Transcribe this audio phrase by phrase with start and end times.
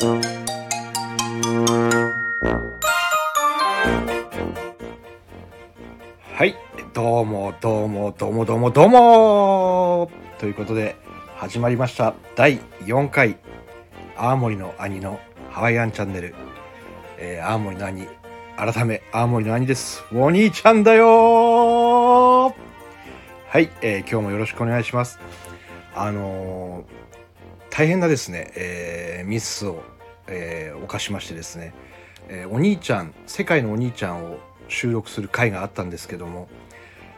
[0.00, 0.04] は
[6.44, 6.54] い。
[6.94, 10.08] どうもどうもどうもどうもどうも。
[10.38, 10.94] ということで
[11.34, 12.14] 始まりました。
[12.36, 13.38] 第4回。
[14.16, 15.18] 青森の兄の
[15.50, 16.36] ハワイアンチャンネル、
[17.18, 18.06] えー、青森の兄。
[18.56, 20.04] 改め青森の兄です。
[20.14, 22.50] お兄ちゃんだよ。
[22.50, 22.52] は
[23.58, 25.18] い、えー、今日もよろしくお願いします。
[25.96, 27.07] あのー、
[27.78, 29.84] 大変なですね、えー、ミスを、
[30.26, 31.72] えー、犯しましてですね、
[32.28, 36.48] えー、お兄ちゃん世界のお兄ちゃんを収録する回があったんですけども、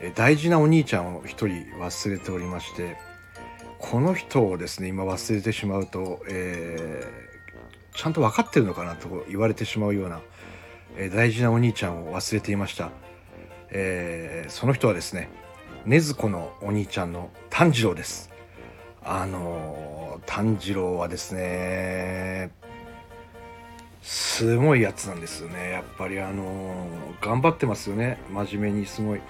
[0.00, 2.96] え、大事なお兄ちゃんを一人忘れておりまして
[3.78, 7.04] この人をですね今忘れてしまうと、え、
[7.94, 10.20] ちゃんと分かってるのかなと言われてしまうような、
[10.96, 12.90] え、大事なお兄ちゃんを忘れていました、
[13.70, 15.28] え、その人はですね
[15.86, 18.28] 禰豆子のお兄ちゃんの炭治郎です。
[19.04, 22.50] あの炭治郎はですね
[24.02, 25.70] すごいやつなんですよね。
[25.70, 26.86] やっぱりあの
[27.20, 28.18] 頑張ってますよね。
[28.30, 29.20] 真面目にすごい。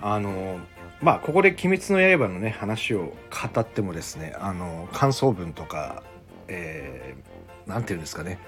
[0.00, 0.58] あの
[1.00, 3.14] まあここで「鬼滅の刃」のね話を
[3.54, 6.02] 語ってもですねあの感想文とか
[6.48, 8.38] えー、て言うんですかね。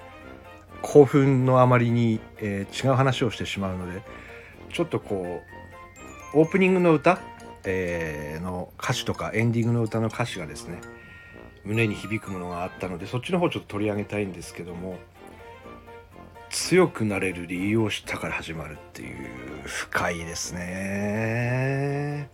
[0.83, 4.00] 興奮のあまりに、えー、違う話をしてしまうので
[4.73, 5.43] ちょっとこ
[6.34, 7.19] うオープニングの歌、
[7.65, 10.81] えー、の歌詞とかエンディングの歌の歌詞がですね
[11.69, 14.99] 胸に響くものがあったのでそっちの方ちょっと取り上げたいんですけども
[16.49, 19.17] 強くなれる理由を知ったから始まるっていう
[19.67, 22.31] 深いですね。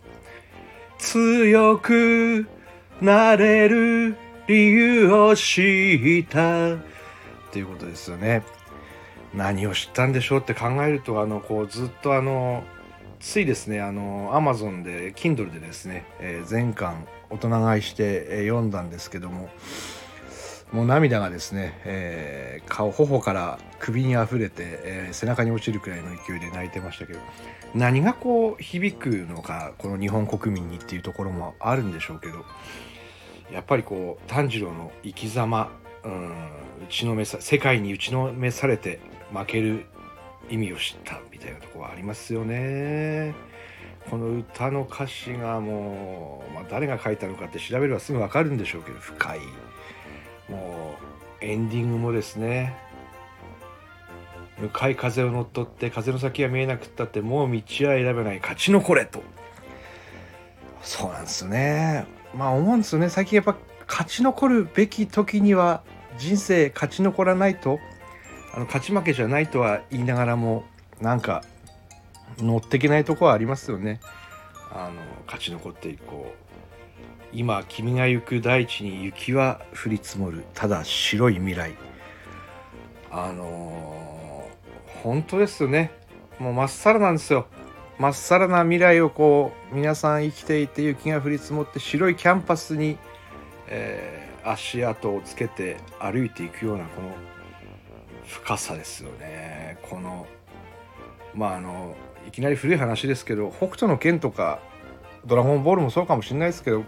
[0.99, 2.47] 強く
[3.01, 4.15] なれる
[4.47, 6.77] 理由を知ったっ
[7.51, 8.43] ていうことですよね。
[9.33, 12.63] 何を知ったんでしょうって考えるとあのこうずっとあの
[13.19, 19.49] ついですねあのアマゾンで Kindle でですね、えー、全巻大人買いして、読んだんですけども
[20.71, 27.19] もう涙がですね、えー、顔頬から首にあふれて、えー、背中に落ちるくらいの勢いで泣いてましたけど
[27.73, 32.45] 何がこう響くのかこの日本国民にっていうところもあるんでしょうけど
[33.51, 35.71] やっぱりこう炭治郎の生き様、
[36.03, 36.33] うん、打
[36.89, 38.99] ちのめさ世界に打ちのめされて
[39.31, 39.85] 負ける
[40.49, 43.33] 意味を知ったみたいなところはありますよね。
[44.09, 49.39] この歌の歌詞がもう、まあ、誰が書いたのかって調べればすぐ分かるんでしょうけど深い。
[50.49, 50.95] も
[51.41, 52.75] うエンディングもですね。
[54.59, 59.21] 向かい風を乗っ取って風の先が見えなくったってもう道は選べない勝ち残れと。
[60.81, 62.05] そうなんですね。
[62.33, 63.09] まあ思うんですよね。
[63.09, 63.57] 最近やっぱ
[63.87, 65.83] 勝ち残るべき時には
[66.17, 67.79] 人生勝ち残らないと
[68.55, 70.63] あの勝ち負けじゃないとは言いながらも
[71.01, 71.43] なんか
[72.37, 73.99] 乗っていけないとこはありますよね。
[74.71, 76.45] あの勝ち残っていこう。
[77.33, 80.45] 今君が行く大地に雪は降り積もる。
[80.53, 81.73] ただ白い未来。
[83.11, 85.91] あのー、本当ですよね。
[86.39, 87.47] もうまっさらなんですよ。
[87.99, 92.97] まっさらな未来をこう皆さん生きていて雪が降り積もって白いキャンパスに、
[93.67, 97.09] えー、足跡をつけて歩いていくようなこの
[98.27, 99.77] 深さですよね。
[99.83, 100.27] この
[101.33, 101.95] まああの
[102.27, 104.59] いきなり古い話ですけど北斗の拳とか
[105.25, 106.83] ドラゴンボールもそうかもしれないですけど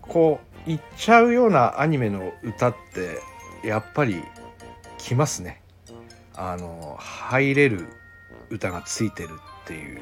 [0.00, 3.18] こう言っちゃうようなアニメの歌って
[3.66, 4.22] やっぱり
[4.98, 5.60] きますね。
[6.34, 7.88] あの入れる
[8.50, 9.30] 歌がついてる
[9.64, 10.00] っていう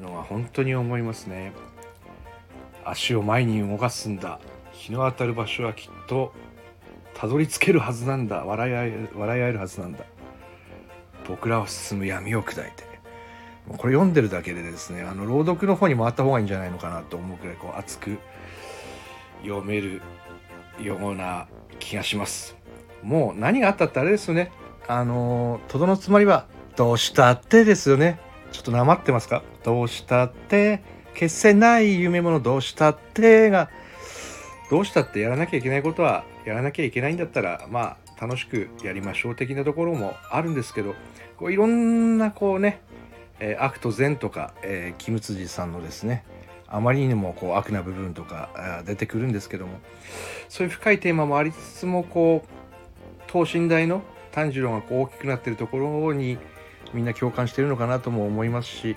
[0.00, 1.52] のは本当に思いますね。
[2.84, 4.38] 足を前に動かすんだ。
[4.72, 6.32] 日の当たる場所はきっと
[7.18, 8.44] たどり着けるはずなんだ。
[8.44, 10.00] 笑い合え笑い合えるはずなんだ。
[11.26, 12.84] 僕らを進む闇を砕いて。
[13.66, 18.18] これ読んでるだけでですねあの朗読の方に回った方がいいんじゃないのかなと思うくらいこう熱く
[19.42, 20.02] 読める
[20.80, 22.54] ような気がします。
[23.02, 24.52] もう何があったってあれですよね。
[24.86, 28.20] あのとどのつまりはどうしたってですよね。
[28.52, 29.42] ちょっとなまってますか？
[29.64, 30.82] どうしたって？
[31.14, 33.70] 決せない夢物どうしたってが
[34.70, 40.94] どうしたってやらなきゃいけないことはやらなきゃいけないんだったらまあ楽しくやりましょう的なところもあるんですけど
[41.36, 42.80] こういろんなこうね、
[43.40, 46.24] え、悪と善とか、えー、キムツジさんのですね
[46.68, 49.78] あまりにもこう悪な部分とか出てくるんですけども
[50.48, 54.02] そういう深いテーマもありつつもこう等身大の
[54.32, 56.38] 炭治郎がこう大きくなってるところに
[56.92, 58.96] みんな共感してるのかなとも思いますし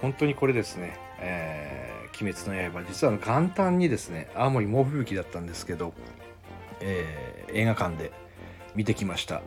[0.00, 5.92] 本当にこれですね「えー、鬼滅の刃」実は簡単にですね青森猛吹雪だったんですけど、
[6.80, 8.12] えー、映画館で
[8.74, 9.42] 見てきました。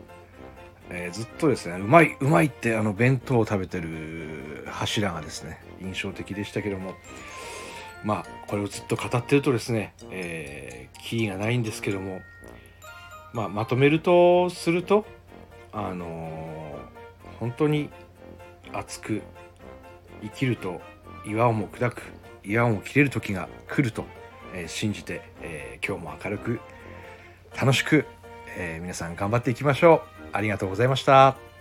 [0.90, 6.94] えー、ずっとですねうまいうまいってあの弁当を食べてる柱がですね印象的でしたけども。
[8.04, 12.22] まあこれをずっと語ってるとですね、えー、キーがないんですけども。
[13.34, 15.06] まあ、まとめるとすると
[15.72, 16.78] あの
[17.40, 17.90] 本当に
[18.72, 19.24] 熱く
[20.22, 20.82] 生きると
[21.26, 22.04] 岩をも砕く
[22.44, 24.06] 岩をも切れる時が来ると、
[24.54, 26.60] えー信じて、えー今日も明るく
[27.60, 28.06] 楽しく、
[28.58, 30.28] えー皆さん頑張っていきましょう。
[30.34, 31.53] ありがとうございました。